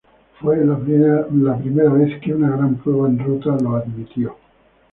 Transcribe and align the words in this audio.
Fue 0.39 0.57
la 0.65 0.77
primera 0.79 1.91
vez 1.93 2.19
que 2.21 2.33
una 2.33 2.49
gran 2.57 2.73
prueba 2.77 3.07
en 3.07 3.19
ruta 3.23 3.55
lo 3.61 3.75
admitió. 3.75 4.35